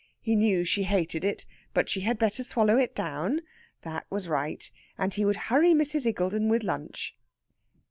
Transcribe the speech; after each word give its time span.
He 0.19 0.35
knew 0.35 0.63
she 0.65 0.81
hated 0.81 1.23
it, 1.23 1.45
but 1.75 1.87
she 1.87 2.01
had 2.01 2.17
better 2.17 2.41
swallow 2.41 2.75
it 2.75 2.95
down. 2.95 3.41
That 3.83 4.07
was 4.09 4.27
right! 4.27 4.67
And 4.97 5.13
he 5.13 5.23
would 5.23 5.37
hurry 5.51 5.73
Mrs. 5.75 6.07
Iggulden 6.07 6.49
with 6.49 6.63
lunch. 6.63 7.15